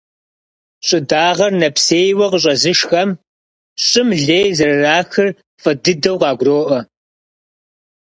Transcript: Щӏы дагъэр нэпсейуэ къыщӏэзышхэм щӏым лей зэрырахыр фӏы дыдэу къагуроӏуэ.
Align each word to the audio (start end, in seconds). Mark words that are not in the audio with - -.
Щӏы 0.87 0.99
дагъэр 1.09 1.51
нэпсейуэ 1.59 2.25
къыщӏэзышхэм 2.31 3.09
щӏым 3.85 4.09
лей 4.25 4.47
зэрырахыр 4.57 5.27
фӏы 5.61 5.71
дыдэу 5.83 6.17
къагуроӏуэ. 6.21 6.79